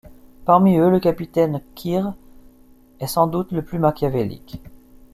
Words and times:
Parmi 0.45 0.79
eux, 0.79 0.89
le 0.89 0.99
capitaine 0.99 1.61
Quire 1.75 2.15
est 2.99 3.05
sans 3.05 3.27
doute 3.27 3.51
le 3.51 3.61
plus 3.63 3.77
machiavélique. 3.77 4.59